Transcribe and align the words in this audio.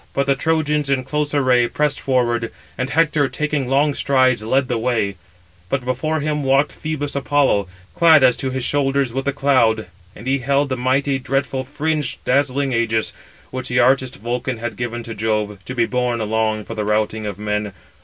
But 0.15 0.25
the 0.25 0.33
Trojans 0.33 0.89
in 0.89 1.03
close 1.03 1.31
array 1.35 1.67
pressed 1.67 1.99
forward; 1.99 2.51
and 2.75 2.89
Hector, 2.89 3.29
taking 3.29 3.69
long 3.69 3.93
strides, 3.93 4.41
led 4.41 4.67
the 4.67 4.79
way; 4.79 5.15
but 5.69 5.85
before 5.85 6.21
him 6.21 6.43
walked 6.43 6.71
Phœbus 6.73 7.15
Apollo, 7.15 7.67
clad 7.93 8.23
as 8.23 8.35
to 8.37 8.49
his 8.49 8.65
shoulders 8.65 9.13
with 9.13 9.27
a 9.27 9.31
cloud, 9.31 9.85
493 10.15 10.19
and 10.19 10.27
he 10.27 10.39
held 10.39 10.69
the 10.69 10.75
mighty, 10.75 11.19
dreadful, 11.19 11.63
fringed, 11.63 12.17
494 12.25 12.33
dazzling 12.33 12.71
ægis, 12.71 13.11
which 13.51 13.67
the 13.67 13.77
artist 13.79 14.15
Vulcan 14.15 14.57
had 14.57 14.75
given 14.75 15.03
to 15.03 15.13
Jove, 15.13 15.59
to 15.65 15.75
be 15.75 15.85
borne 15.85 16.19
along 16.19 16.65
for 16.65 16.73
the 16.73 16.83
routing 16.83 17.27
of 17.27 17.37
men. 17.37 17.71